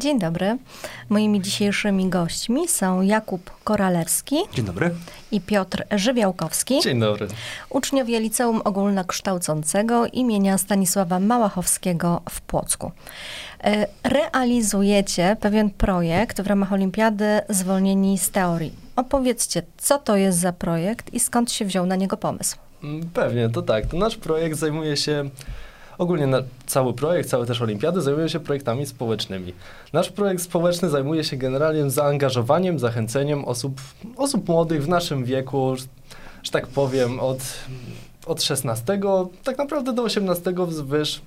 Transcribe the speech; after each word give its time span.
Dzień 0.00 0.18
dobry. 0.18 0.58
Moimi 1.08 1.40
dzisiejszymi 1.40 2.08
gośćmi 2.08 2.68
są 2.68 3.02
Jakub 3.02 3.50
Koralewski. 3.64 4.36
Dzień 4.54 4.64
dobry. 4.64 4.90
I 5.30 5.40
Piotr 5.40 5.84
Żywiałkowski. 5.90 6.80
Dzień 6.80 7.00
dobry. 7.00 7.28
Uczniowie 7.70 8.20
Liceum 8.20 8.60
Ogólnokształcącego 8.64 10.06
imienia 10.06 10.58
Stanisława 10.58 11.20
Małachowskiego 11.20 12.22
w 12.30 12.40
Płocku. 12.40 12.92
E, 13.64 13.86
realizujecie 14.02 15.36
pewien 15.40 15.70
projekt 15.70 16.40
w 16.40 16.46
ramach 16.46 16.72
Olimpiady 16.72 17.40
Zwolnieni 17.48 18.18
z 18.18 18.30
Teorii. 18.30 18.72
Opowiedzcie, 18.96 19.62
co 19.78 19.98
to 19.98 20.16
jest 20.16 20.38
za 20.38 20.52
projekt 20.52 21.14
i 21.14 21.20
skąd 21.20 21.52
się 21.52 21.64
wziął 21.64 21.86
na 21.86 21.96
niego 21.96 22.16
pomysł? 22.16 22.56
Mm, 22.82 23.10
pewnie, 23.14 23.48
to 23.48 23.62
tak. 23.62 23.86
To 23.86 23.96
nasz 23.96 24.16
projekt 24.16 24.58
zajmuje 24.58 24.96
się 24.96 25.30
ogólnie 26.00 26.26
na, 26.26 26.42
cały 26.66 26.94
projekt, 26.94 27.28
całe 27.30 27.46
też 27.46 27.62
olimpiady 27.62 28.00
zajmuje 28.00 28.28
się 28.28 28.40
projektami 28.40 28.86
społecznymi. 28.86 29.52
Nasz 29.92 30.10
projekt 30.10 30.42
społeczny 30.42 30.88
zajmuje 30.88 31.24
się 31.24 31.36
generalnie 31.36 31.90
zaangażowaniem, 31.90 32.78
zachęceniem 32.78 33.44
osób, 33.44 33.80
osób 34.16 34.48
młodych 34.48 34.84
w 34.84 34.88
naszym 34.88 35.24
wieku, 35.24 35.76
że, 35.76 35.84
że 36.42 36.50
tak 36.50 36.66
powiem, 36.66 37.20
od, 37.20 37.38
od 38.26 38.42
16 38.42 39.00
tak 39.44 39.58
naprawdę 39.58 39.92
do 39.92 40.02
18 40.02 40.54
wzwyż 40.66 41.22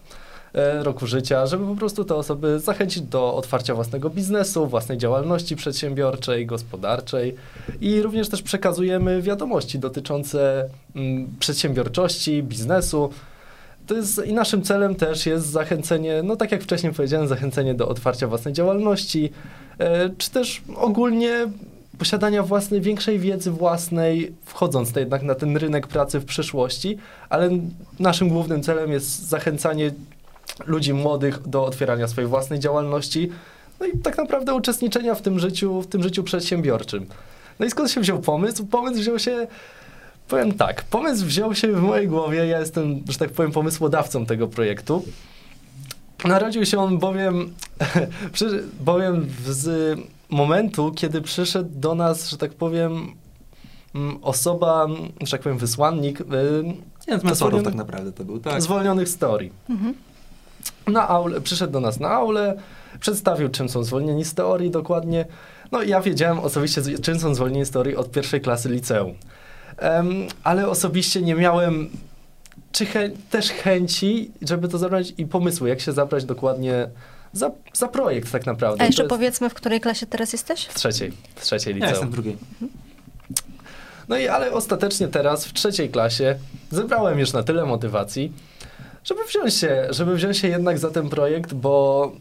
e, 0.53 0.83
roku 0.83 1.07
życia, 1.07 1.45
żeby 1.45 1.65
po 1.65 1.75
prostu 1.75 2.05
te 2.05 2.15
osoby 2.15 2.59
zachęcić 2.59 3.03
do 3.03 3.35
otwarcia 3.35 3.75
własnego 3.75 4.09
biznesu, 4.09 4.67
własnej 4.67 4.97
działalności 4.97 5.55
przedsiębiorczej, 5.55 6.45
gospodarczej 6.45 7.35
i 7.81 8.01
również 8.01 8.29
też 8.29 8.41
przekazujemy 8.41 9.21
wiadomości 9.21 9.79
dotyczące 9.79 10.69
mm, 10.95 11.27
przedsiębiorczości, 11.39 12.43
biznesu, 12.43 13.09
to 13.87 13.95
jest 13.95 14.25
i 14.25 14.33
naszym 14.33 14.61
celem 14.61 14.95
też 14.95 15.25
jest 15.25 15.45
zachęcenie, 15.45 16.21
no 16.23 16.35
tak 16.35 16.51
jak 16.51 16.63
wcześniej 16.63 16.93
powiedziałem, 16.93 17.27
zachęcenie 17.27 17.73
do 17.73 17.87
otwarcia 17.87 18.27
własnej 18.27 18.53
działalności, 18.53 19.29
e, 19.79 20.09
czy 20.17 20.31
też 20.31 20.61
ogólnie 20.75 21.47
posiadania 21.97 22.43
własnej, 22.43 22.81
większej 22.81 23.19
wiedzy 23.19 23.51
własnej, 23.51 24.33
wchodząc 24.45 24.95
jednak 24.95 25.23
na 25.23 25.35
ten 25.35 25.57
rynek 25.57 25.87
pracy 25.87 26.19
w 26.19 26.25
przyszłości, 26.25 26.97
ale 27.29 27.49
naszym 27.99 28.29
głównym 28.29 28.63
celem 28.63 28.91
jest 28.91 29.27
zachęcanie 29.27 29.91
ludzi 30.65 30.93
młodych 30.93 31.47
do 31.47 31.65
otwierania 31.65 32.07
swojej 32.07 32.29
własnej 32.29 32.59
działalności, 32.59 33.29
no 33.79 33.85
i 33.85 33.97
tak 33.97 34.17
naprawdę 34.17 34.53
uczestniczenia 34.53 35.15
w 35.15 35.21
tym 35.21 35.39
życiu, 35.39 35.81
w 35.81 35.87
tym 35.87 36.03
życiu 36.03 36.23
przedsiębiorczym. 36.23 37.05
No 37.59 37.65
i 37.65 37.71
skąd 37.71 37.91
się 37.91 38.01
wziął 38.01 38.19
pomysł? 38.19 38.65
Pomysł 38.65 38.99
wziął 38.99 39.19
się 39.19 39.47
Powiem 40.27 40.53
tak, 40.53 40.83
pomysł 40.83 41.25
wziął 41.25 41.55
się 41.55 41.67
w 41.73 41.81
mojej 41.81 42.07
głowie, 42.07 42.45
ja 42.45 42.59
jestem, 42.59 43.03
że 43.09 43.17
tak 43.17 43.31
powiem, 43.31 43.51
pomysłodawcą 43.51 44.25
tego 44.25 44.47
projektu. 44.47 45.05
Narodził 46.25 46.65
się 46.65 46.79
on 46.79 46.97
bowiem, 46.99 47.53
bowiem 48.85 49.27
z 49.45 49.99
momentu, 50.29 50.91
kiedy 50.95 51.21
przyszedł 51.21 51.69
do 51.73 51.95
nas, 51.95 52.29
że 52.29 52.37
tak 52.37 52.53
powiem, 52.53 53.13
mm, 53.95 54.19
osoba, 54.21 54.87
że 55.21 55.31
tak 55.31 55.41
powiem, 55.41 55.57
wysłannik. 55.57 56.21
Y, 56.21 56.23
Jeden 57.07 57.19
z 57.19 57.23
mentorów 57.23 57.63
tak 57.63 57.75
naprawdę 57.75 58.11
to 58.11 58.25
był, 58.25 58.39
tak. 58.39 58.61
Zwolnionych 58.61 59.09
z 59.09 59.17
teorii. 59.17 59.51
Mhm. 59.69 59.93
Na 60.87 61.07
aule, 61.09 61.41
przyszedł 61.41 61.73
do 61.73 61.79
nas 61.79 61.99
na 61.99 62.09
aulę, 62.09 62.57
przedstawił, 62.99 63.49
czym 63.49 63.69
są 63.69 63.83
zwolnieni 63.83 64.25
z 64.25 64.33
teorii 64.33 64.71
dokładnie. 64.71 65.25
No 65.71 65.81
i 65.81 65.89
ja 65.89 66.01
wiedziałem 66.01 66.39
osobiście, 66.39 66.81
czym 67.01 67.19
są 67.19 67.35
zwolnieni 67.35 67.65
z 67.65 67.71
teorii 67.71 67.95
od 67.95 68.11
pierwszej 68.11 68.41
klasy 68.41 68.69
liceum. 68.69 69.13
Um, 69.81 70.27
ale 70.43 70.69
osobiście 70.69 71.21
nie 71.21 71.35
miałem 71.35 71.89
czy 72.71 72.85
chę 72.85 73.09
też 73.29 73.49
chęci, 73.49 74.31
żeby 74.41 74.67
to 74.67 74.77
zabrać 74.77 75.13
i 75.17 75.25
pomysłu, 75.25 75.67
jak 75.67 75.81
się 75.81 75.91
zabrać 75.91 76.25
dokładnie 76.25 76.89
za, 77.33 77.51
za 77.73 77.87
projekt 77.87 78.31
tak 78.31 78.45
naprawdę. 78.45 78.83
A 78.83 78.85
jeszcze 78.85 79.03
jest... 79.03 79.09
powiedzmy, 79.09 79.49
w 79.49 79.53
której 79.53 79.81
klasie 79.81 80.05
teraz 80.05 80.33
jesteś? 80.33 80.65
W 80.65 80.73
trzeciej, 80.73 81.11
w 81.35 81.41
trzeciej 81.41 81.73
liceum. 81.73 81.87
Ja 81.87 81.89
jestem 81.89 82.09
w 82.09 82.11
drugiej. 82.11 82.37
No 84.09 84.17
i 84.17 84.27
ale 84.27 84.51
ostatecznie 84.51 85.07
teraz 85.07 85.45
w 85.45 85.53
trzeciej 85.53 85.89
klasie 85.89 86.35
zebrałem 86.71 87.19
już 87.19 87.33
na 87.33 87.43
tyle 87.43 87.65
motywacji, 87.65 88.31
żeby 89.03 89.21
wziąć 89.23 89.53
się, 89.53 89.87
żeby 89.89 90.15
wziąć 90.15 90.37
się 90.37 90.47
jednak 90.47 90.79
za 90.79 90.89
ten 90.89 91.09
projekt, 91.09 91.53
bo 91.53 92.11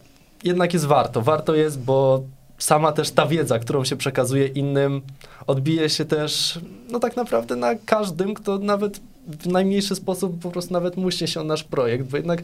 jednak 0.45 0.73
jest 0.73 0.85
warto. 0.85 1.23
Warto 1.23 1.55
jest, 1.55 1.81
bo 1.81 2.23
sama 2.63 2.93
też 2.93 3.11
ta 3.11 3.27
wiedza, 3.27 3.59
którą 3.59 3.85
się 3.85 3.97
przekazuje 3.97 4.47
innym, 4.47 5.03
odbije 5.47 5.89
się 5.89 6.05
też, 6.05 6.61
no 6.91 6.99
tak 6.99 7.17
naprawdę 7.17 7.57
na 7.57 7.75
każdym, 7.75 8.35
kto 8.35 8.59
nawet 8.59 9.01
w 9.27 9.47
najmniejszy 9.47 9.95
sposób 9.95 10.41
po 10.43 10.51
prostu 10.51 10.73
nawet 10.73 10.97
musi 10.97 11.29
się 11.29 11.41
o 11.41 11.45
nasz 11.45 11.65
projekt, 11.65 12.05
bo 12.05 12.17
jednak 12.17 12.43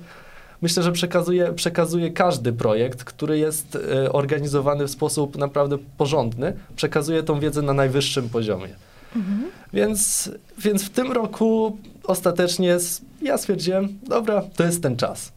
myślę, 0.62 0.82
że 0.82 0.92
przekazuje, 0.92 1.52
przekazuje 1.52 2.10
każdy 2.10 2.52
projekt, 2.52 3.04
który 3.04 3.38
jest 3.38 3.74
y, 3.74 4.12
organizowany 4.12 4.86
w 4.86 4.90
sposób 4.90 5.38
naprawdę 5.38 5.78
porządny, 5.96 6.52
przekazuje 6.76 7.22
tą 7.22 7.40
wiedzę 7.40 7.62
na 7.62 7.72
najwyższym 7.72 8.28
poziomie. 8.28 8.68
Mhm. 9.16 9.50
Więc, 9.72 10.30
więc 10.58 10.82
w 10.82 10.90
tym 10.90 11.12
roku 11.12 11.78
ostatecznie 12.04 12.76
ja 13.22 13.38
stwierdziłem, 13.38 13.88
dobra, 14.02 14.42
to 14.56 14.64
jest 14.64 14.82
ten 14.82 14.96
czas. 14.96 15.32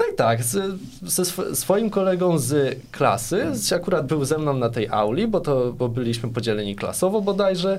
No 0.00 0.06
i 0.12 0.16
tak, 0.16 0.44
z, 0.44 0.80
ze 1.02 1.22
sw 1.22 1.54
swoim 1.54 1.90
kolegą 1.90 2.38
z 2.38 2.78
klasy, 2.92 3.46
akurat 3.76 4.06
był 4.06 4.24
ze 4.24 4.38
mną 4.38 4.54
na 4.54 4.68
tej 4.68 4.88
auli, 4.88 5.26
bo, 5.28 5.40
to, 5.40 5.72
bo 5.72 5.88
byliśmy 5.88 6.28
podzieleni 6.28 6.76
klasowo 6.76 7.20
bodajże, 7.20 7.78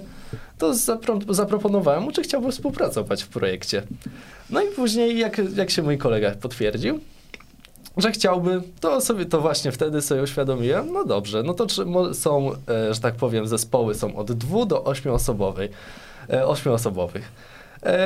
to 0.57 0.73
zapro 0.73 1.19
zaproponowałem 1.29 2.03
mu, 2.03 2.11
czy 2.11 2.21
chciałby 2.21 2.51
współpracować 2.51 3.23
w 3.23 3.27
projekcie. 3.27 3.83
No 4.49 4.61
i 4.61 4.67
później, 4.67 5.19
jak, 5.19 5.41
jak 5.55 5.69
się 5.69 5.81
mój 5.81 5.97
kolega 5.97 6.31
potwierdził, 6.31 6.99
że 7.97 8.11
chciałby, 8.11 8.61
to 8.79 9.01
sobie 9.01 9.25
to 9.25 9.41
właśnie 9.41 9.71
wtedy 9.71 10.01
sobie 10.01 10.23
uświadomiłem, 10.23 10.93
no 10.93 11.05
dobrze, 11.05 11.43
no 11.43 11.53
to 11.53 11.67
są, 12.13 12.51
e, 12.51 12.93
że 12.93 12.99
tak 12.99 13.15
powiem, 13.15 13.47
zespoły 13.47 13.95
są 13.95 14.15
od 14.15 14.31
dwu 14.31 14.65
do 14.65 14.83
ośmioosobowej, 14.83 15.69
e, 16.29 16.47
ośmioosobowych. 16.47 17.31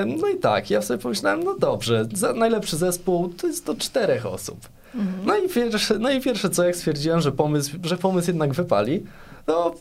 No 0.05 0.27
i 0.27 0.39
tak, 0.39 0.69
ja 0.69 0.81
sobie 0.81 0.97
pomyślałem, 0.97 1.43
no 1.43 1.55
dobrze, 1.59 2.07
najlepszy 2.35 2.77
zespół 2.77 3.29
to 3.29 3.47
jest 3.47 3.65
do 3.65 3.75
czterech 3.75 4.25
osób. 4.25 4.69
Mhm. 4.95 5.25
No, 5.25 5.37
i 5.37 5.49
pierwsze, 5.49 5.99
no 5.99 6.11
i 6.11 6.21
pierwsze 6.21 6.49
co, 6.49 6.63
jak 6.63 6.75
stwierdziłem, 6.75 7.21
że 7.21 7.31
pomysł, 7.31 7.71
że 7.83 7.97
pomysł 7.97 8.27
jednak 8.29 8.53
wypali, 8.53 9.03
no 9.47 9.75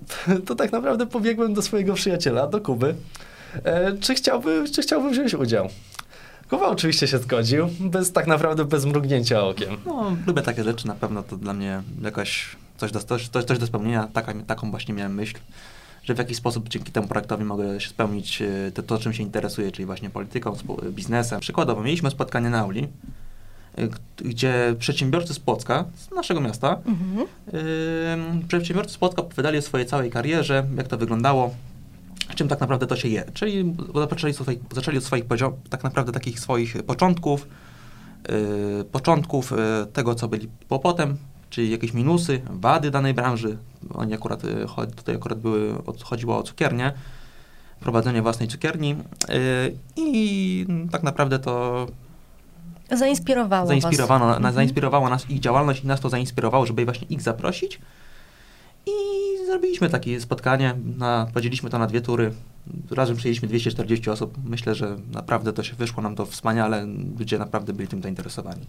to 0.46 0.54
tak 0.54 0.72
naprawdę 0.72 1.06
pobiegłem 1.06 1.54
do 1.54 1.62
swojego 1.62 1.94
przyjaciela, 1.94 2.46
do 2.46 2.60
Kuby, 2.60 2.94
e, 3.64 3.98
czy, 3.98 4.14
chciałby, 4.14 4.64
czy 4.72 4.82
chciałby 4.82 5.10
wziąć 5.10 5.34
udział. 5.34 5.68
Kuba 6.50 6.68
oczywiście 6.68 7.06
się 7.06 7.18
zgodził, 7.18 7.68
bez, 7.80 8.12
tak 8.12 8.26
naprawdę 8.26 8.64
bez 8.64 8.84
mrugnięcia 8.84 9.44
okiem. 9.44 9.76
No, 9.86 10.16
lubię 10.26 10.42
takie 10.42 10.64
rzeczy, 10.64 10.86
na 10.86 10.94
pewno 10.94 11.22
to 11.22 11.36
dla 11.36 11.52
mnie 11.52 11.82
jakoś 12.02 12.56
coś 12.76 12.92
do, 12.92 13.00
coś, 13.00 13.28
coś 13.28 13.58
do 13.58 13.66
spełnienia, 13.66 14.08
taka, 14.12 14.34
taką 14.46 14.70
właśnie 14.70 14.94
miałem 14.94 15.14
myśl 15.14 15.36
że 16.04 16.14
w 16.14 16.18
jakiś 16.18 16.36
sposób 16.36 16.68
dzięki 16.68 16.92
temu 16.92 17.08
projektowi 17.08 17.44
mogę 17.44 17.80
się 17.80 17.88
spełnić 17.88 18.42
e, 18.42 18.72
to, 18.74 18.82
to 18.82 18.98
czym 18.98 19.12
się 19.12 19.22
interesuję, 19.22 19.72
czyli 19.72 19.86
właśnie 19.86 20.10
polityką, 20.10 20.56
biznesem. 20.90 21.40
Przykładowo, 21.40 21.82
mieliśmy 21.82 22.10
spotkanie 22.10 22.50
na 22.50 22.58
auli, 22.58 22.88
e, 23.78 23.88
gdzie 24.16 24.74
przedsiębiorcy 24.78 25.34
z 25.34 25.38
Płocka, 25.38 25.84
z 25.96 26.10
naszego 26.10 26.40
miasta, 26.40 26.78
mhm. 26.86 27.26
yy, 28.40 28.48
przedsiębiorcy 28.48 28.94
z 28.94 28.98
Płocka 28.98 29.22
opowiadali 29.22 29.58
o 29.58 29.62
swojej 29.62 29.86
całej 29.86 30.10
karierze, 30.10 30.66
jak 30.76 30.88
to 30.88 30.98
wyglądało, 30.98 31.54
czym 32.34 32.48
tak 32.48 32.60
naprawdę 32.60 32.86
to 32.86 32.96
się 32.96 33.08
je. 33.08 33.24
Czyli 33.34 33.76
zaczęli, 34.10 34.34
swoich, 34.34 34.58
zaczęli 34.74 34.98
od 34.98 35.04
swoich 35.04 35.24
tak 35.70 35.84
naprawdę 35.84 36.12
takich 36.12 36.40
swoich 36.40 36.82
początków, 36.82 37.48
yy, 38.28 38.84
początków 38.84 39.50
yy, 39.50 39.86
tego, 39.92 40.14
co 40.14 40.28
byli 40.28 40.48
potem, 40.68 41.16
czyli 41.54 41.70
jakieś 41.70 41.92
minusy, 41.92 42.40
wady 42.50 42.90
danej 42.90 43.14
branży. 43.14 43.58
Oni 43.94 44.14
akurat, 44.14 44.44
y, 44.44 44.66
tutaj 44.96 45.14
akurat 45.14 45.38
były, 45.38 45.74
chodziło 46.04 46.38
o 46.38 46.42
cukiernię, 46.42 46.92
prowadzenie 47.80 48.22
własnej 48.22 48.48
cukierni 48.48 48.92
y, 48.92 49.76
i 49.96 50.66
tak 50.92 51.02
naprawdę 51.02 51.38
to 51.38 51.86
Zainspirowało 52.90 53.66
zainspirowano, 53.66 54.26
was. 54.26 54.40
Na, 54.40 54.52
zainspirowało 54.52 55.10
nas 55.10 55.30
ich 55.30 55.40
działalność 55.40 55.84
i 55.84 55.86
nas 55.86 56.00
to 56.00 56.08
zainspirowało, 56.08 56.66
żeby 56.66 56.84
właśnie 56.84 57.06
ich 57.10 57.22
zaprosić. 57.22 57.80
I 58.86 58.90
zrobiliśmy 59.46 59.90
takie 59.90 60.20
spotkanie, 60.20 60.74
na, 60.96 61.26
podzieliliśmy 61.34 61.70
to 61.70 61.78
na 61.78 61.86
dwie 61.86 62.00
tury. 62.00 62.32
Razem 62.90 63.16
przyjęliśmy 63.16 63.48
240 63.48 64.10
osób. 64.10 64.38
Myślę, 64.44 64.74
że 64.74 64.96
naprawdę 65.12 65.52
to 65.52 65.62
się 65.62 65.74
wyszło 65.74 66.02
nam 66.02 66.16
to 66.16 66.26
wspaniale. 66.26 66.86
Ludzie 67.18 67.38
naprawdę 67.38 67.72
byli 67.72 67.88
tym 67.88 68.02
zainteresowani. 68.02 68.66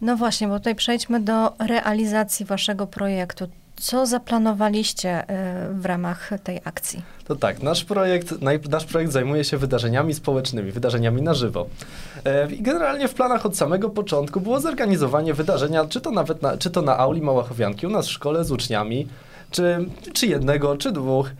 No 0.00 0.16
właśnie, 0.16 0.48
bo 0.48 0.58
tutaj 0.58 0.74
przejdźmy 0.74 1.20
do 1.20 1.52
realizacji 1.58 2.46
waszego 2.46 2.86
projektu. 2.86 3.48
Co 3.76 4.06
zaplanowaliście 4.06 5.22
y, 5.22 5.74
w 5.74 5.86
ramach 5.86 6.30
tej 6.44 6.60
akcji? 6.64 7.02
To 7.24 7.36
tak, 7.36 7.62
nasz 7.62 7.84
projekt, 7.84 8.34
nasz 8.70 8.84
projekt 8.84 9.12
zajmuje 9.12 9.44
się 9.44 9.58
wydarzeniami 9.58 10.14
społecznymi, 10.14 10.72
wydarzeniami 10.72 11.22
na 11.22 11.34
żywo. 11.34 11.66
E, 12.24 12.52
I 12.52 12.62
generalnie 12.62 13.08
w 13.08 13.14
planach 13.14 13.46
od 13.46 13.56
samego 13.56 13.90
początku 13.90 14.40
było 14.40 14.60
zorganizowanie 14.60 15.34
wydarzenia, 15.34 15.84
czy 15.84 16.00
to 16.00 16.10
nawet 16.10 16.42
na, 16.42 16.56
czy 16.56 16.70
to 16.70 16.82
na 16.82 16.98
auli 16.98 17.22
Małachowianki 17.22 17.86
u 17.86 17.90
nas 17.90 18.06
w 18.06 18.10
szkole 18.10 18.44
z 18.44 18.52
uczniami, 18.52 19.08
czy, 19.50 19.88
czy 20.12 20.26
jednego, 20.26 20.76
czy 20.76 20.92
dwóch. 20.92 21.30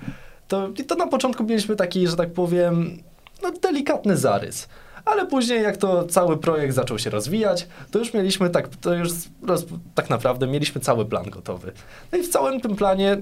To, 0.49 0.69
to 0.87 0.95
na 0.95 1.07
początku 1.07 1.45
mieliśmy 1.45 1.77
taki, 1.77 2.09
że 2.09 2.17
tak 2.17 2.33
powiem, 2.33 3.03
no, 3.43 3.53
delikatny 3.63 4.17
zarys 4.17 4.69
ale 5.07 5.27
później 5.27 5.63
jak 5.63 5.77
to 5.77 6.05
cały 6.05 6.37
projekt 6.37 6.75
zaczął 6.75 6.99
się 6.99 7.11
rozwijać, 7.11 7.67
to 7.91 7.99
już 7.99 8.15
mieliśmy 8.15 8.51
tak, 8.51 8.69
to 8.69 8.95
już 8.95 9.09
roz, 9.43 9.65
tak 9.95 10.11
naprawdę 10.11 10.47
mieliśmy 10.47 10.81
cały 10.81 11.07
plan 11.07 11.31
gotowy. 11.31 11.73
No 12.13 12.19
i 12.19 12.23
w 12.23 12.29
całym 12.29 12.61
tym 12.61 12.77
planie 12.77 13.19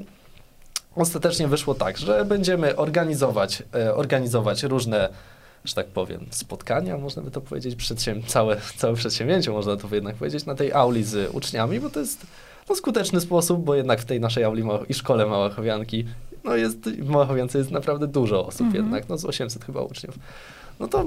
ostatecznie 0.97 1.49
wyszło 1.49 1.75
tak, 1.75 1.99
że 1.99 2.25
będziemy 2.25 2.77
organizować, 2.77 3.63
e, 3.75 3.95
organizować 3.95 4.63
różne 4.63 5.09
że 5.65 5.75
tak 5.75 5.87
powiem, 5.87 6.27
spotkania, 6.31 6.99
można 6.99 7.23
by 7.23 7.31
to 7.31 7.41
powiedzieć, 7.41 7.75
przedsięw 7.75 8.27
całe, 8.27 8.57
całe 8.77 8.95
przedsięwzięcie, 8.95 9.51
można 9.51 9.77
to 9.77 9.95
jednak 9.95 10.17
powiedzieć, 10.17 10.47
na 10.47 10.55
tej 10.55 10.73
auli 10.73 11.05
z 11.05 11.35
uczniami, 11.35 11.81
bo 11.81 11.91
to 11.91 12.01
jest 12.01 12.27
no, 12.69 12.75
skuteczny 12.75 13.21
sposób, 13.21 13.65
bo 13.65 13.75
jednak 13.75 14.01
w 14.01 14.05
tej 14.05 14.21
naszej 14.21 14.45
auli 14.45 14.63
i 14.89 14.95
szkole 14.95 15.27
Małachowianki, 15.27 16.05
no 16.45 16.57
jest, 16.57 16.79
w 16.79 17.09
Małachowiance 17.09 17.59
jest 17.59 17.71
naprawdę 17.71 18.07
dużo 18.07 18.47
osób 18.47 18.67
mhm. 18.67 18.85
jednak, 18.85 19.09
no 19.09 19.19
z 19.19 19.25
800 19.25 19.65
chyba 19.65 19.83
uczniów. 19.83 20.19
No 20.81 20.89
to 20.89 21.05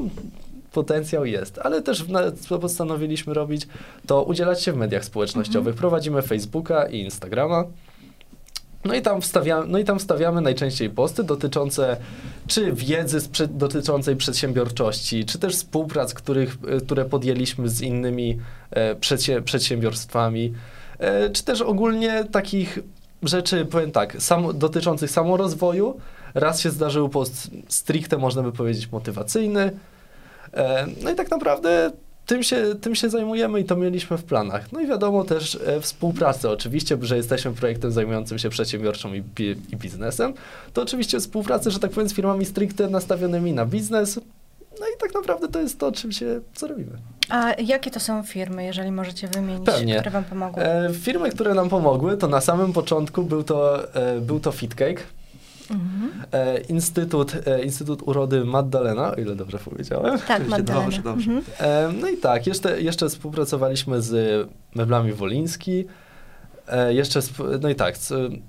potencjał 0.71 1.25
jest, 1.25 1.59
ale 1.63 1.81
też 1.81 2.05
co 2.49 2.59
postanowiliśmy 2.59 3.33
robić, 3.33 3.67
to 4.07 4.23
udzielać 4.23 4.63
się 4.63 4.73
w 4.73 4.77
mediach 4.77 5.05
społecznościowych. 5.05 5.73
Mhm. 5.73 5.77
Prowadzimy 5.77 6.21
Facebooka 6.21 6.87
i 6.87 6.99
Instagrama. 6.99 7.63
No 8.85 8.95
i, 8.95 9.01
tam 9.01 9.21
wstawiamy, 9.21 9.67
no 9.67 9.79
i 9.79 9.83
tam 9.83 9.99
wstawiamy 9.99 10.41
najczęściej 10.41 10.89
posty 10.89 11.23
dotyczące 11.23 11.97
czy 12.47 12.71
wiedzy 12.73 13.19
dotyczącej 13.49 14.15
przedsiębiorczości, 14.15 15.25
czy 15.25 15.39
też 15.39 15.55
współprac, 15.55 16.13
których, 16.13 16.57
e, 16.67 16.81
które 16.81 17.05
podjęliśmy 17.05 17.69
z 17.69 17.81
innymi 17.81 18.37
e, 18.71 18.95
przedsiębiorstwami, 19.41 20.53
czy 21.33 21.43
też 21.43 21.61
ogólnie 21.61 22.25
takich 22.31 22.79
rzeczy, 23.23 23.65
powiem 23.65 23.91
tak, 23.91 24.21
sam, 24.21 24.59
dotyczących 24.59 25.11
samorozwoju. 25.11 25.99
Raz 26.33 26.59
się 26.59 26.69
zdarzył 26.69 27.09
post 27.09 27.51
stricte, 27.67 28.17
można 28.17 28.43
by 28.43 28.51
powiedzieć, 28.51 28.91
motywacyjny. 28.91 29.71
E, 30.53 30.87
no 31.03 31.11
i 31.11 31.15
tak 31.15 31.31
naprawdę 31.31 31.91
tym 32.25 32.43
się, 32.43 32.75
tym 32.81 32.95
się 32.95 33.09
zajmujemy 33.09 33.59
i 33.59 33.65
to 33.65 33.75
mieliśmy 33.75 34.17
w 34.17 34.23
planach. 34.23 34.71
No 34.71 34.81
i 34.81 34.87
wiadomo 34.87 35.23
też 35.23 35.59
e, 35.65 35.81
współpracę. 35.81 36.49
Oczywiście, 36.49 36.97
że 37.01 37.17
jesteśmy 37.17 37.53
projektem 37.53 37.91
zajmującym 37.91 38.39
się 38.39 38.49
przedsiębiorczą 38.49 39.13
i, 39.13 39.23
i 39.71 39.77
biznesem, 39.77 40.33
to 40.73 40.81
oczywiście 40.81 41.19
współpracę, 41.19 41.71
że 41.71 41.79
tak 41.79 41.91
powiem, 41.91 42.09
z 42.09 42.13
firmami 42.13 42.45
stricte 42.45 42.89
nastawionymi 42.89 43.53
na 43.53 43.65
biznes. 43.65 44.19
No 44.79 44.85
i 44.95 44.99
tak 44.99 45.13
naprawdę 45.13 45.47
to 45.47 45.61
jest 45.61 45.79
to, 45.79 45.91
czym 45.91 46.11
się, 46.11 46.41
co 46.53 46.67
robimy. 46.67 46.91
A 47.29 47.53
jakie 47.61 47.91
to 47.91 47.99
są 47.99 48.23
firmy, 48.23 48.63
jeżeli 48.65 48.91
możecie 48.91 49.27
wymienić, 49.27 49.65
Pewnie. 49.65 49.95
które 49.95 50.11
wam 50.11 50.23
pomogły? 50.23 50.63
E, 50.63 50.93
firmy, 50.93 51.29
które 51.29 51.53
nam 51.53 51.69
pomogły, 51.69 52.17
to 52.17 52.27
na 52.27 52.41
samym 52.41 52.73
początku 52.73 53.23
był 53.23 53.43
to, 53.43 53.93
e, 53.95 54.21
był 54.21 54.39
to 54.39 54.51
FitCake. 54.51 55.03
Mhm. 55.71 56.11
E, 56.31 56.59
Instytut, 56.61 57.33
e, 57.47 57.63
Instytut 57.63 58.01
Urody 58.05 58.45
Magdalena, 58.45 59.11
o 59.11 59.15
ile 59.15 59.35
dobrze 59.35 59.57
powiedziałem. 59.57 60.19
Tak, 60.19 60.47
Magdalena. 60.47 60.85
Dobrze, 60.85 61.01
dobrze. 61.01 61.31
Mhm. 61.31 61.43
E, 61.59 61.93
no 62.01 62.07
i 62.07 62.17
tak, 62.17 62.47
jeszcze, 62.47 62.81
jeszcze 62.81 63.09
współpracowaliśmy 63.09 64.01
z 64.01 64.47
meblami 64.75 65.13
Woliński. 65.13 65.85
E, 66.67 66.93
jeszcze, 66.93 67.19
no 67.61 67.69
i 67.69 67.75
tak, 67.75 67.95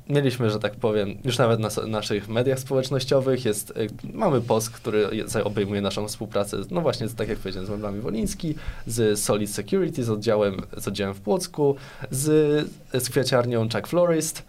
mieliśmy, 0.08 0.50
że 0.50 0.58
tak 0.58 0.76
powiem, 0.76 1.18
już 1.24 1.38
nawet 1.38 1.60
na 1.60 1.68
naszych 1.86 2.28
mediach 2.28 2.58
społecznościowych 2.58 3.44
jest, 3.44 3.70
e, 3.70 3.74
mamy 4.14 4.40
post, 4.40 4.70
który 4.70 5.08
obejmuje 5.44 5.80
naszą 5.80 6.08
współpracę, 6.08 6.56
no 6.70 6.80
właśnie, 6.80 7.08
tak 7.08 7.28
jak 7.28 7.38
powiedziałem, 7.38 7.66
z 7.66 7.70
meblami 7.70 8.00
Woliński, 8.00 8.54
z 8.86 9.20
Solid 9.20 9.50
Security, 9.50 10.04
z 10.04 10.10
oddziałem, 10.10 10.56
z 10.76 10.88
oddziałem 10.88 11.14
w 11.14 11.20
Płocku, 11.20 11.76
z, 12.10 12.24
z 12.92 13.10
kwiaciarnią 13.10 13.68
Chuck 13.68 13.86
Florist, 13.86 14.42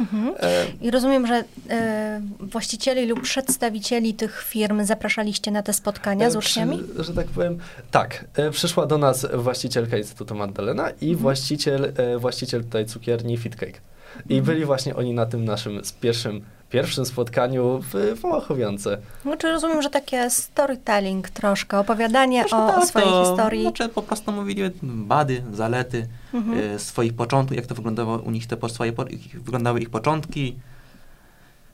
Mhm. 0.00 0.34
E, 0.40 0.66
I 0.80 0.90
rozumiem, 0.90 1.26
że 1.26 1.44
e, 1.70 2.20
właścicieli 2.40 3.06
lub 3.06 3.22
przedstawicieli 3.22 4.14
tych 4.14 4.44
firm 4.48 4.84
zapraszaliście 4.84 5.50
na 5.50 5.62
te 5.62 5.72
spotkania 5.72 6.30
z 6.30 6.34
e, 6.34 6.38
uczniami? 6.38 6.82
Przy, 6.94 7.04
że 7.04 7.14
tak 7.14 7.26
powiem, 7.26 7.58
tak. 7.90 8.24
Przyszła 8.50 8.86
do 8.86 8.98
nas 8.98 9.26
właścicielka 9.34 9.96
Instytutu 9.96 10.34
Magdalena 10.34 10.90
i 10.90 11.08
mhm. 11.08 11.16
właściciel, 11.16 11.92
właściciel 12.18 12.64
tutaj 12.64 12.86
cukierni 12.86 13.36
Fitcake. 13.36 13.80
I 14.28 14.38
mhm. 14.38 14.44
byli 14.44 14.64
właśnie 14.64 14.96
oni 14.96 15.14
na 15.14 15.26
tym 15.26 15.44
naszym 15.44 15.80
pierwszym 16.00 16.44
pierwszym 16.74 17.06
spotkaniu 17.06 17.80
w, 17.80 18.20
w 18.20 18.22
Małachowiance. 18.22 18.98
Znaczy 19.22 19.52
rozumiem, 19.52 19.82
że 19.82 19.90
takie 19.90 20.30
storytelling 20.30 21.30
troszkę, 21.30 21.78
opowiadanie 21.78 22.46
o, 22.46 22.48
tak, 22.48 22.78
o, 22.78 22.86
swojej 22.86 23.08
to, 23.08 23.24
historii. 23.24 23.62
Znaczy 23.62 23.88
po 23.88 24.02
prostu 24.02 24.32
mówili 24.32 24.62
bady, 24.82 25.42
zalety 25.52 26.06
mhm. 26.34 26.58
y, 26.58 26.78
swoich 26.78 27.14
początków, 27.14 27.56
jak 27.56 27.66
to 27.66 27.74
wyglądało 27.74 28.18
u 28.18 28.30
nich 28.30 28.46
te 28.46 28.56
swoje, 28.68 28.92
wyglądały 29.34 29.80
ich 29.80 29.90
początki. 29.90 30.56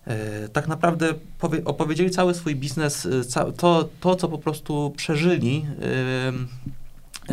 Y, 0.08 0.49
tak 0.49 0.69
naprawdę 0.69 1.14
powie, 1.38 1.64
opowiedzieli 1.64 2.11
cały 2.11 2.35
swój 2.35 2.56
biznes, 2.56 3.06
y, 3.06 3.25
ca, 3.25 3.52
to, 3.52 3.88
to, 4.00 4.17
co 4.17 4.29
po 4.29 4.38
prostu 4.38 4.93
przeżyli 4.97 5.67
E, 5.82 6.32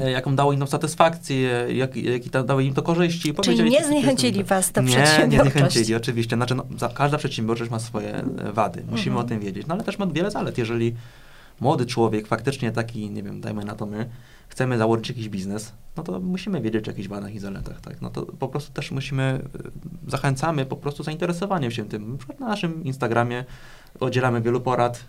jaką 0.06 0.36
dało 0.36 0.54
im 0.54 0.68
satysfakcję, 0.68 1.66
jak, 1.70 1.96
jaki 1.96 2.30
dały 2.30 2.64
im 2.64 2.74
to 2.74 2.82
korzyści. 2.82 3.34
Czyli 3.42 3.70
nie 3.70 3.86
zniechęcili 3.86 4.44
was 4.44 4.72
do 4.72 4.82
nie, 4.82 4.88
przedsiębiorczości? 4.88 5.38
Nie, 5.38 5.52
zniechęcili, 5.52 5.96
oczywiście. 5.96 6.36
Znaczy, 6.36 6.56
no, 6.56 6.66
każda 6.94 7.18
przedsiębiorczość 7.18 7.72
ma 7.72 7.80
swoje 7.80 8.16
e, 8.16 8.52
wady. 8.54 8.84
Musimy 8.92 9.16
mhm. 9.16 9.26
o 9.26 9.30
tym 9.30 9.40
wiedzieć. 9.40 9.68
No 9.68 9.74
ale 9.74 9.84
też 9.84 10.00
ma 10.00 10.08
wiele 10.08 10.32
zalet. 10.32 10.58
Jeżeli 10.58 10.96
młody 11.60 11.86
człowiek, 11.86 12.28
faktycznie 12.28 12.72
taki, 12.72 13.10
nie 13.10 13.24
wiem, 13.24 13.42
dajmy 13.42 13.66
na 13.66 13.76
to 13.76 13.86
my, 13.86 14.10
chcemy 14.48 14.78
założyć 14.78 15.10
jakiś 15.10 15.30
biznes, 15.30 15.74
no 15.98 16.04
to 16.04 16.20
musimy 16.20 16.62
wiedzieć 16.62 16.88
o 16.88 16.92
jakichś 16.92 17.08
wadach 17.08 17.36
i 17.36 17.40
zaletach, 17.40 17.82
tak? 17.82 18.02
No 18.02 18.10
to 18.10 18.26
po 18.26 18.48
prostu 18.48 18.74
też 18.74 18.92
musimy, 18.92 19.24
e, 19.24 19.40
zachęcamy 20.08 20.66
po 20.66 20.76
prostu 20.76 21.04
zainteresowaniem 21.04 21.72
się 21.72 21.86
tym. 21.86 22.12
Na 22.12 22.18
przykład 22.18 22.40
na 22.40 22.48
naszym 22.48 22.84
Instagramie 22.84 23.46
udzielamy 24.00 24.42
wielu 24.42 24.62
porad, 24.62 25.06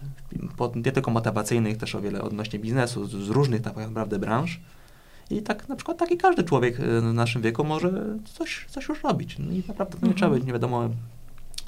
nie 0.74 0.92
tylko 0.92 1.10
motywacyjnych, 1.10 1.76
też 1.76 1.94
o 1.94 2.00
wiele 2.00 2.22
odnośnie 2.22 2.58
biznesu, 2.58 3.06
z, 3.06 3.10
z 3.10 3.28
różnych 3.28 3.62
tak 3.62 3.76
naprawdę 3.76 4.18
branż. 4.18 4.60
I 5.30 5.42
tak 5.42 5.68
na 5.68 5.76
przykład 5.76 5.98
taki 5.98 6.16
każdy 6.16 6.44
człowiek 6.44 6.80
y, 6.80 7.00
w 7.00 7.14
naszym 7.14 7.42
wieku 7.42 7.64
może 7.64 7.90
coś, 8.24 8.66
coś 8.68 8.88
już 8.88 9.02
robić. 9.02 9.36
No 9.38 9.52
I 9.52 9.62
naprawdę 9.68 9.92
to 9.92 10.06
nie 10.06 10.12
mhm. 10.12 10.16
trzeba 10.16 10.30
być 10.30 10.44
nie 10.44 10.52
wiadomo 10.52 10.88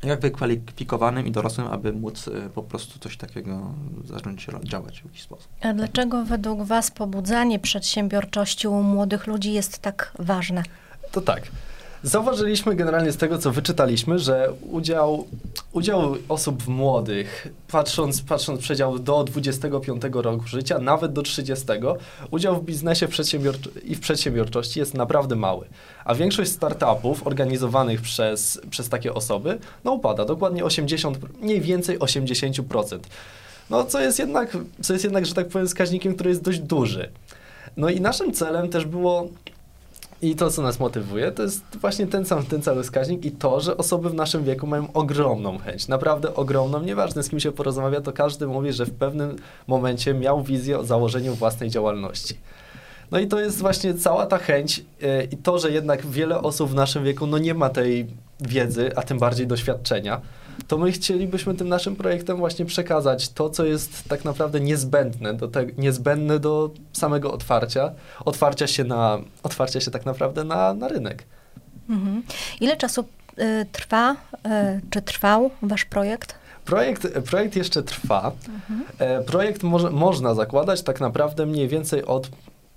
jak 0.02 0.20
wykwalifikowanym 0.20 1.26
i 1.26 1.30
dorosłym, 1.30 1.66
aby 1.66 1.92
móc 1.92 2.28
y, 2.28 2.50
po 2.54 2.62
prostu 2.62 2.98
coś 2.98 3.16
takiego 3.16 3.74
zacząć 4.04 4.46
działać 4.62 5.00
w 5.00 5.04
jakiś 5.04 5.22
sposób. 5.22 5.48
A 5.60 5.72
dlaczego 5.72 6.24
według 6.24 6.62
Was 6.62 6.90
pobudzanie 6.90 7.58
przedsiębiorczości 7.58 8.68
u 8.68 8.82
młodych 8.82 9.26
ludzi 9.26 9.52
jest 9.52 9.78
tak 9.78 10.12
ważne? 10.18 10.62
To 11.12 11.20
tak. 11.20 11.42
Zauważyliśmy 12.02 12.76
generalnie 12.76 13.12
z 13.12 13.16
tego, 13.16 13.38
co 13.38 13.50
wyczytaliśmy, 13.50 14.18
że 14.18 14.52
udział, 14.70 15.26
udział 15.72 16.16
osób 16.28 16.68
młodych, 16.68 17.48
patrząc, 17.68 18.22
patrząc 18.22 18.60
przedział 18.60 18.98
do 18.98 19.24
25 19.24 20.02
roku 20.12 20.46
życia, 20.46 20.78
nawet 20.78 21.12
do 21.12 21.22
30, 21.22 21.66
udział 22.30 22.56
w 22.56 22.64
biznesie 22.64 23.06
i 23.84 23.94
w 23.94 24.00
przedsiębiorczości 24.00 24.78
jest 24.78 24.94
naprawdę 24.94 25.36
mały. 25.36 25.66
A 26.04 26.14
większość 26.14 26.50
startupów 26.50 27.26
organizowanych 27.26 28.00
przez, 28.00 28.60
przez 28.70 28.88
takie 28.88 29.14
osoby, 29.14 29.58
no 29.84 29.92
upada, 29.92 30.24
dokładnie 30.24 30.64
80, 30.64 31.18
mniej 31.42 31.60
więcej 31.60 31.98
80%. 31.98 32.98
No, 33.70 33.84
co 33.84 34.00
jest 34.00 34.18
jednak, 34.18 34.56
co 34.82 34.92
jest 34.92 35.04
jednak, 35.04 35.26
że 35.26 35.34
tak 35.34 35.48
powiem, 35.48 35.66
wskaźnikiem, 35.66 36.14
który 36.14 36.30
jest 36.30 36.42
dość 36.42 36.58
duży. 36.58 37.10
No 37.76 37.88
i 37.88 38.00
naszym 38.00 38.32
celem 38.32 38.68
też 38.68 38.84
było 38.84 39.28
i 40.22 40.36
to, 40.36 40.50
co 40.50 40.62
nas 40.62 40.80
motywuje, 40.80 41.32
to 41.32 41.42
jest 41.42 41.64
właśnie 41.80 42.06
ten 42.06 42.24
sam, 42.24 42.46
ten 42.46 42.62
cały 42.62 42.82
wskaźnik 42.82 43.24
i 43.24 43.30
to, 43.30 43.60
że 43.60 43.76
osoby 43.76 44.10
w 44.10 44.14
naszym 44.14 44.44
wieku 44.44 44.66
mają 44.66 44.92
ogromną 44.92 45.58
chęć, 45.58 45.88
naprawdę 45.88 46.34
ogromną, 46.34 46.82
nieważne 46.82 47.22
z 47.22 47.28
kim 47.28 47.40
się 47.40 47.52
porozmawia, 47.52 48.00
to 48.00 48.12
każdy 48.12 48.46
mówi, 48.46 48.72
że 48.72 48.86
w 48.86 48.94
pewnym 48.94 49.36
momencie 49.66 50.14
miał 50.14 50.42
wizję 50.42 50.78
o 50.78 50.84
założeniu 50.84 51.34
własnej 51.34 51.70
działalności. 51.70 52.34
No 53.10 53.18
i 53.18 53.26
to 53.26 53.40
jest 53.40 53.58
właśnie 53.58 53.94
cała 53.94 54.26
ta 54.26 54.38
chęć 54.38 54.78
yy, 54.78 55.28
i 55.30 55.36
to, 55.36 55.58
że 55.58 55.70
jednak 55.70 56.06
wiele 56.06 56.38
osób 56.40 56.70
w 56.70 56.74
naszym 56.74 57.04
wieku 57.04 57.26
no 57.26 57.38
nie 57.38 57.54
ma 57.54 57.68
tej 57.68 58.06
wiedzy, 58.40 58.90
a 58.96 59.02
tym 59.02 59.18
bardziej 59.18 59.46
doświadczenia, 59.46 60.20
to 60.70 60.78
my 60.78 60.92
chcielibyśmy 60.92 61.54
tym 61.54 61.68
naszym 61.68 61.96
projektem 61.96 62.36
właśnie 62.36 62.64
przekazać 62.64 63.28
to, 63.28 63.50
co 63.50 63.64
jest 63.64 64.08
tak 64.08 64.24
naprawdę 64.24 64.60
niezbędne 64.60 65.34
do, 65.34 65.48
te, 65.48 65.66
niezbędne 65.78 66.38
do 66.38 66.70
samego 66.92 67.32
otwarcia, 67.32 67.92
otwarcia 68.24 68.66
się, 68.66 68.84
na, 68.84 69.18
otwarcia 69.42 69.80
się 69.80 69.90
tak 69.90 70.06
naprawdę 70.06 70.44
na, 70.44 70.74
na 70.74 70.88
rynek. 70.88 71.24
Mhm. 71.88 72.22
Ile 72.60 72.76
czasu 72.76 73.04
y, 73.38 73.66
trwa, 73.72 74.12
y, 74.12 74.80
czy 74.90 75.02
trwał 75.02 75.50
wasz 75.62 75.84
projekt? 75.84 76.34
Projekt, 76.64 77.08
projekt 77.18 77.56
jeszcze 77.56 77.82
trwa. 77.82 78.32
Mhm. 78.48 78.84
E, 78.98 79.22
projekt 79.22 79.62
mo 79.62 79.90
można 79.90 80.34
zakładać 80.34 80.82
tak 80.82 81.00
naprawdę 81.00 81.46
mniej 81.46 81.68
więcej 81.68 82.04
od 82.04 82.30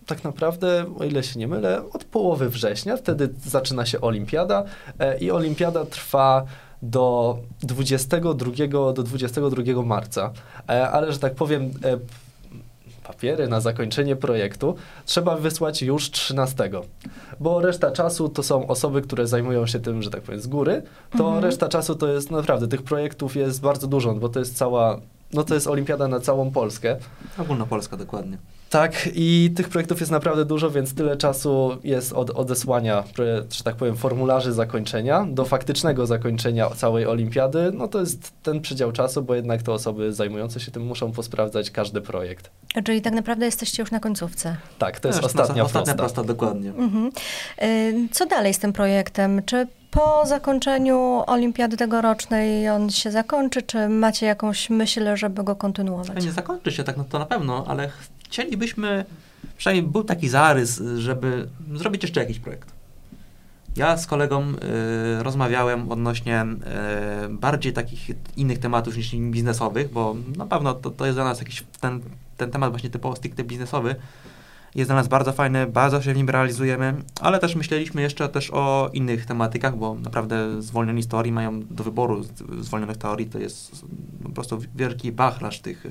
tak 0.05 0.23
naprawdę, 0.23 0.85
o 1.00 1.03
ile 1.03 1.23
się 1.23 1.39
nie 1.39 1.47
mylę, 1.47 1.81
od 1.93 2.03
połowy 2.03 2.50
września. 2.50 2.97
Wtedy 2.97 3.29
zaczyna 3.45 3.85
się 3.85 4.01
olimpiada 4.01 4.63
e, 5.00 5.17
i 5.17 5.31
olimpiada 5.31 5.85
trwa 5.85 6.45
do 6.84 7.38
22, 7.62 8.94
do 8.94 9.04
22 9.04 9.84
marca. 9.84 10.32
E, 10.70 10.90
ale, 10.90 11.13
że 11.13 11.20
tak 11.20 11.36
powiem, 11.36 11.72
e, 11.84 11.98
papiery 13.04 13.48
na 13.48 13.62
zakończenie 13.62 14.16
projektu 14.16 14.75
trzeba 15.06 15.38
wysłać 15.38 15.82
już 15.82 16.12
13, 16.12 16.70
bo 17.40 17.62
reszta 17.62 17.92
czasu 17.92 18.30
to 18.30 18.44
są 18.44 18.68
osoby, 18.68 19.02
które 19.02 19.28
zajmują 19.28 19.68
się 19.68 19.80
tym, 19.80 20.02
że 20.02 20.10
tak 20.10 20.22
powiem, 20.22 20.42
z 20.42 20.48
góry, 20.48 20.82
to 21.18 21.25
mhm. 21.25 21.44
reszta 21.44 21.68
czasu 21.68 21.96
to 21.96 22.08
jest 22.08 22.32
naprawdę, 22.32 22.68
tych 22.68 22.82
projektów 22.82 23.36
jest 23.36 23.62
bardzo 23.62 23.88
dużo, 23.88 24.13
bo 24.13 24.30
to 24.30 24.40
jest 24.40 24.58
cała 24.58 25.00
no 25.34 25.44
to 25.44 25.54
jest 25.54 25.68
olimpiada 25.68 26.08
na 26.08 26.20
całą 26.20 26.52
Polskę. 26.52 26.98
Ogólnopolska, 27.38 27.98
dokładnie. 27.98 28.38
Tak, 28.70 29.10
i 29.16 29.52
tych 29.56 29.70
projektów 29.70 30.00
jest 30.00 30.12
naprawdę 30.12 30.46
dużo, 30.46 30.72
więc 30.72 30.96
tyle 30.96 31.18
czasu 31.18 31.78
jest 31.84 32.13
od 32.13 32.30
odesłania, 32.30 33.04
że 33.52 33.63
tak 33.63 33.75
powiem, 33.75 33.98
formularzy 33.98 34.54
zakończenia 34.54 35.25
do 35.30 35.46
faktycznego 35.46 36.06
zakończenia 36.06 36.70
całej 36.70 37.06
olimpiady. 37.06 37.72
No 37.74 37.88
to 37.88 38.00
jest 38.00 38.34
ten 38.44 38.62
przedział 38.62 38.92
czasu, 38.92 39.22
bo 39.22 39.36
jednak 39.36 39.63
te 39.63 39.72
osoby 39.72 40.13
zajmujące 40.13 40.60
się 40.60 40.72
tym 40.72 40.86
muszą 40.86 41.12
posprawdzać 41.12 41.72
każdy 41.72 42.02
projekt. 42.02 42.50
Czyli 42.84 43.02
tak 43.02 43.13
naprawdę 43.13 43.46
jesteście 43.46 43.84
już 43.84 43.92
na 43.92 44.00
końcówce. 44.00 44.56
Tak, 44.80 45.00
to 45.00 45.08
jest 45.08 45.24
ostatnia, 45.24 45.63
ostatnia 45.63 45.96
prosta. 45.96 46.24
prosta, 46.24 46.24
dokładnie. 46.24 46.70
Mhm. 46.70 47.12
Y, 47.63 48.10
Co 48.12 48.25
dalej 48.25 48.54
z 48.54 48.60
tym 48.60 48.74
projektem? 48.74 49.42
Czy 49.46 49.68
po 49.93 50.25
zakończeniu 50.25 51.23
olimpiady 51.27 51.77
tegorocznej 51.77 52.69
on 52.69 52.89
się 52.89 53.12
zakończy, 53.12 53.62
czy 53.62 53.89
macie 53.89 54.25
jakąś 54.25 54.69
myśl, 54.69 55.15
żeby 55.15 55.43
go 55.43 55.55
kontynuować? 55.55 56.25
Nie 56.25 56.31
zakończy 56.31 56.71
się 56.71 56.83
tak, 56.83 56.97
no 56.97 57.03
to 57.03 57.19
na 57.19 57.25
pewno, 57.25 57.65
ale 57.67 57.89
chcielibyśmy, 58.25 59.05
przynajmniej 59.57 59.91
był 59.91 60.03
taki 60.03 60.29
zarys, 60.29 60.81
żeby 60.97 61.47
zrobić 61.73 62.03
jeszcze 62.03 62.19
jakiś 62.19 62.39
projekt. 62.39 62.71
Ja 63.75 63.97
z 63.97 64.07
kolegą 64.07 64.43
y, 65.19 65.23
rozmawiałem 65.23 65.91
odnośnie 65.91 66.45
y, 67.25 67.29
bardziej 67.29 67.73
takich 67.73 68.07
innych 68.38 68.59
tematów 68.59 68.97
niż 68.97 69.15
biznesowych, 69.15 69.91
bo 69.91 70.15
na 70.38 70.45
pewno 70.45 70.73
to, 70.73 70.89
to 70.89 71.05
jest 71.05 71.17
dla 71.17 71.23
nas 71.23 71.39
jakiś 71.39 71.63
ten, 71.81 72.01
ten 72.38 72.51
temat 72.51 72.69
właśnie 72.69 72.89
typowo 72.89 73.15
stricte 73.15 73.43
biznesowy. 73.43 73.95
Jest 74.75 74.89
dla 74.89 74.96
nas 74.96 75.08
bardzo 75.08 75.34
fajny, 75.34 75.68
bardzo 75.68 76.01
się 76.01 76.13
w 76.13 76.18
nim 76.18 76.30
realizujemy, 76.30 76.94
ale 77.22 77.39
też 77.39 77.56
myśleliśmy 77.56 78.01
jeszcze 78.01 78.30
też 78.30 78.51
o 78.51 78.89
innych 78.94 79.25
tematykach, 79.25 79.77
bo 79.77 79.96
naprawdę 79.96 80.62
zwolnieni 80.62 81.03
z 81.03 81.08
teorii 81.08 81.32
mają 81.32 81.62
do 81.65 81.84
wyboru. 81.84 82.24
Zwolnionych 82.60 82.98
teorii, 82.98 83.25
to 83.25 83.39
jest 83.39 83.86
po 84.24 84.30
prostu 84.30 84.60
wielki 84.75 85.12
bachlarz 85.12 85.60
tych 85.60 85.86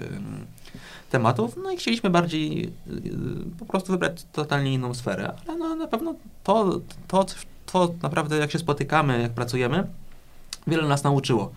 tematów, 1.11 1.57
no 1.63 1.71
i 1.71 1.77
chcieliśmy 1.77 2.11
bardziej 2.11 2.65
y, 2.65 2.71
po 3.59 3.67
prostu 3.67 3.93
wybrać 3.93 4.27
totalnie 4.33 4.75
inną 4.75 4.95
sferę, 4.95 5.33
ale 5.49 5.59
no, 5.59 5.75
na 5.77 5.87
pewno 5.87 6.15
to, 6.45 6.81
to, 7.09 7.27
to 7.67 7.95
naprawdę 8.03 8.37
jak 8.37 8.51
się 8.51 8.59
spotykamy, 8.59 9.23
jak 9.23 9.33
pracujemy, 9.33 9.87
wiele 10.67 10.89
nas 10.89 11.05
nauczyło. 11.05 11.53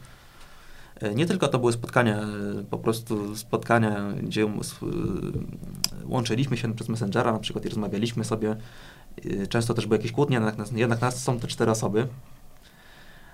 E, 1.01 1.15
Nie 1.15 1.25
tylko 1.25 1.47
to 1.47 1.59
były 1.59 1.73
spotkania, 1.73 2.19
e, 2.19 2.63
po 2.69 2.77
prostu 2.77 3.35
spotkania, 3.35 4.11
gdzie 4.23 4.43
y, 4.43 4.47
łączyliśmy 6.07 6.57
się 6.57 6.73
przez 6.73 6.89
Messengera 6.89 7.31
na 7.31 7.39
przykład 7.39 7.65
i 7.65 7.69
rozmawialiśmy 7.69 8.23
sobie. 8.23 8.55
Y, 9.25 9.47
Często 9.47 9.73
też 9.73 9.85
były 9.85 9.97
jakieś 9.97 10.11
kłótnie, 10.11 10.35
jednak 10.35 10.57
nas, 10.57 10.71
jednak 10.71 11.01
nas 11.01 11.23
są 11.23 11.39
te 11.39 11.47
cztery 11.47 11.71
osoby. 11.71 12.07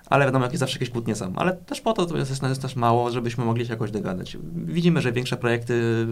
Ale 0.06 0.26
wiadomo, 0.26 0.46
jakieś 0.46 0.60
zawsze 0.60 0.76
jakieś 0.76 0.90
kłótnie 0.90 1.16
są. 1.16 1.34
Ale 1.36 1.54
też 1.54 1.82
po 1.82 1.94
to 1.94 2.06
to 2.06 2.18
jest, 2.18 2.44
jest 2.44 2.62
też 2.62 2.76
mało, 2.76 3.12
żebyśmy 3.12 3.46
mogli 3.46 3.66
się 3.66 3.74
jakoś 3.74 3.92
dogadać. 3.92 4.38
Widzimy, 4.54 5.02
że 5.02 5.12
większe 5.12 5.38
projekty 5.38 6.08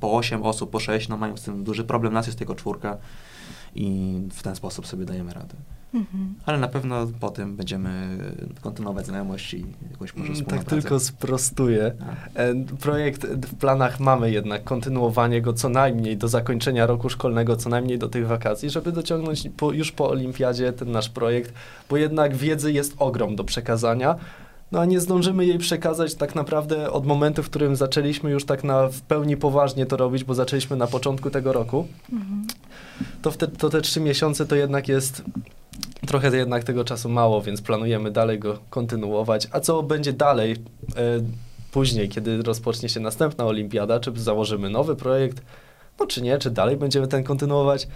po 0.00 0.12
8 0.12 0.42
osób, 0.42 0.70
po 0.70 0.80
6, 0.80 1.08
no 1.08 1.16
mają 1.16 1.36
z 1.36 1.42
tym 1.42 1.64
duży 1.64 1.84
problem. 1.84 2.12
Nas 2.12 2.26
jest 2.26 2.38
tylko 2.38 2.54
czwórka 2.54 2.98
i 3.74 4.18
w 4.30 4.42
ten 4.42 4.56
sposób 4.56 4.86
sobie 4.86 5.04
dajemy 5.04 5.34
radę. 5.34 5.54
Mhm. 5.94 6.34
Ale 6.46 6.58
na 6.58 6.68
pewno 6.68 7.06
po 7.20 7.30
tym 7.30 7.56
będziemy 7.56 8.18
kontynuować 8.60 9.06
znajomość 9.06 9.54
i 9.54 9.64
jakąś 9.90 10.14
może 10.14 10.24
Mm, 10.28 10.34
wspólną 10.34 10.58
Tak 10.58 10.66
pracę. 10.68 10.82
tylko 10.82 11.00
sprostuję. 11.00 11.92
A. 12.36 12.40
E, 12.40 12.54
Projekt 12.80 13.26
w 13.26 13.54
planach 13.56 14.00
mamy 14.00 14.30
jednak 14.30 14.64
kontynuowanie 14.64 15.42
go 15.42 15.52
co 15.52 15.68
najmniej 15.68 16.16
do 16.16 16.28
zakończenia 16.28 16.86
roku 16.86 17.08
szkolnego, 17.10 17.56
co 17.56 17.68
najmniej 17.68 17.98
do 17.98 18.08
tych 18.08 18.26
wakacji, 18.26 18.70
żeby 18.70 18.92
dociągnąć 18.92 19.48
po, 19.56 19.72
już 19.72 19.92
po 19.92 20.08
olimpiadzie 20.10 20.72
ten 20.72 20.90
nasz 20.90 21.08
projekt, 21.08 21.52
bo 21.90 21.96
jednak 21.96 22.36
wiedzy 22.36 22.72
jest 22.72 22.94
ogrom 22.98 23.36
do 23.36 23.44
przekazania. 23.44 24.14
No 24.72 24.80
a 24.80 24.84
nie 24.84 25.00
zdążymy 25.00 25.46
jej 25.46 25.58
przekazać 25.58 26.14
tak 26.14 26.34
naprawdę 26.34 26.90
od 26.90 27.06
momentu, 27.06 27.42
w 27.42 27.50
którym 27.50 27.76
zaczęliśmy 27.76 28.30
już 28.30 28.44
tak 28.44 28.64
na 28.64 28.88
w 28.88 29.00
pełni 29.00 29.36
poważnie 29.36 29.86
to 29.86 29.96
robić, 29.96 30.24
bo 30.24 30.34
zaczęliśmy 30.34 30.76
na 30.76 30.86
początku 30.86 31.30
tego 31.30 31.52
roku. 31.52 31.86
Mhm. 32.12 32.46
To, 33.22 33.30
wte, 33.30 33.46
to 33.48 33.70
te 33.70 33.80
trzy 33.80 34.00
miesiące 34.00 34.46
to 34.46 34.56
jednak 34.56 34.88
jest 34.88 35.22
trochę 36.06 36.36
jednak 36.36 36.64
tego 36.64 36.84
czasu 36.84 37.08
mało, 37.08 37.42
więc 37.42 37.62
planujemy 37.62 38.10
dalej 38.10 38.38
go 38.38 38.58
kontynuować. 38.70 39.48
A 39.52 39.60
co 39.60 39.82
będzie 39.82 40.12
dalej 40.12 40.52
e, 40.52 40.56
później, 41.72 42.08
kiedy 42.08 42.42
rozpocznie 42.42 42.88
się 42.88 43.00
następna 43.00 43.44
olimpiada, 43.44 44.00
czy 44.00 44.12
założymy 44.16 44.70
nowy 44.70 44.96
projekt, 44.96 45.42
no 46.00 46.06
czy 46.06 46.22
nie, 46.22 46.38
czy 46.38 46.50
dalej 46.50 46.76
będziemy 46.76 47.08
ten 47.08 47.24
kontynuować, 47.24 47.88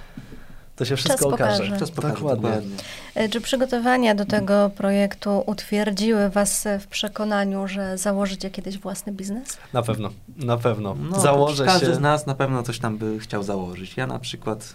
to 0.77 0.85
się 0.85 0.97
wszystko 0.97 1.31
pokaże. 1.31 1.63
okaże. 1.65 1.79
Czas 1.79 1.91
pokaże, 1.91 2.15
Dokładnie. 2.15 2.43
dokładnie. 2.43 2.77
E, 3.15 3.29
Czy 3.29 3.41
przygotowania 3.41 4.15
do 4.15 4.25
tego 4.25 4.71
projektu 4.77 5.43
utwierdziły 5.47 6.29
Was 6.31 6.69
w 6.81 6.87
przekonaniu, 6.87 7.69
że 7.69 7.99
założycie 7.99 8.51
kiedyś 8.51 8.79
własny 8.79 9.13
biznes? 9.13 9.57
Na 9.73 9.83
pewno, 9.83 10.11
na 10.37 10.57
pewno. 10.57 10.97
No, 11.11 11.21
Założę 11.21 11.65
każdy 11.65 11.87
się. 11.87 11.95
z 11.95 12.01
nas 12.01 12.27
na 12.27 12.35
pewno 12.35 12.63
coś 12.63 12.79
tam 12.79 12.99
by 12.99 13.19
chciał 13.19 13.43
założyć. 13.43 13.97
Ja 13.97 14.07
na 14.07 14.19
przykład 14.19 14.75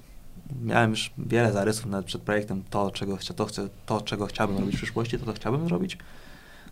miałem 0.61 0.91
już 0.91 1.11
wiele 1.17 1.51
zarysów 1.51 1.85
nawet 1.85 2.05
przed 2.05 2.21
projektem, 2.21 2.63
to 2.69 2.91
czego, 2.91 3.17
chcia, 3.17 3.33
to, 3.33 3.45
chcę, 3.45 3.67
to, 3.85 4.01
czego 4.01 4.25
chciałbym 4.25 4.57
robić 4.57 4.75
w 4.75 4.77
przyszłości, 4.77 5.19
to, 5.19 5.25
to 5.25 5.33
chciałbym 5.33 5.67
zrobić. 5.67 5.97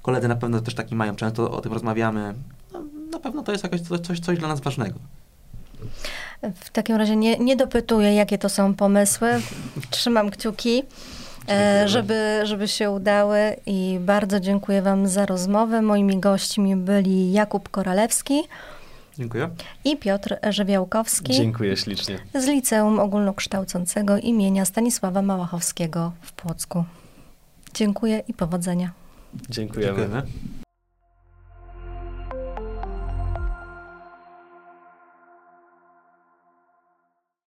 Koledzy 0.02 0.28
na 0.28 0.36
pewno 0.36 0.62
też 0.62 0.76
taki 0.76 0.96
mają, 0.96 1.16
często 1.16 1.52
o 1.52 1.62
tym 1.62 1.74
rozmawiamy. 1.74 2.34
No, 2.74 2.84
na 3.12 3.20
pewno 3.20 3.44
to 3.44 3.52
jest 3.52 3.64
jakoś 3.64 3.82
coś, 3.82 4.20
coś, 4.20 4.38
dla 4.38 4.48
nas 4.48 4.62
ważnego. 4.62 5.00
W 6.56 6.70
takim 6.70 6.96
razie 6.96 7.16
nie, 7.16 7.38
nie 7.38 7.56
dopytuję, 7.56 8.16
jakie 8.16 8.38
to 8.38 8.50
są 8.50 8.74
pomysły. 8.74 9.30
Trzymam 9.90 10.30
kciuki, 10.30 10.84
e, 11.50 11.88
żeby, 11.88 12.42
żeby 12.44 12.68
się 12.68 12.92
udały 12.92 13.56
i 13.66 13.98
bardzo 14.02 14.40
dziękuję 14.40 14.82
Wam 14.82 15.08
za 15.08 15.26
rozmowę. 15.26 15.82
Moimi 15.82 16.20
gośćmi 16.20 16.76
byli 16.76 17.32
Jakub 17.32 17.70
Koralewski 17.70 18.44
Dziękuję. 19.22 19.50
i 19.86 19.98
Piotr 19.98 20.36
Żywiołkowski 20.50 21.34
Dziękuję 21.34 21.78
ślicznie. 21.78 22.20
z 22.36 22.46
Liceum 22.46 23.00
Ogólnokształcącego 23.00 24.18
imienia 24.18 24.66
Stanisława 24.66 25.22
Małachowskiego 25.22 26.12
w 26.22 26.32
Płocku. 26.32 26.84
Dziękuję 27.74 28.24
i 28.28 28.34
powodzenia. 28.34 28.92
Dziękujemy. 29.50 29.98
Dziękujemy. 29.98 30.24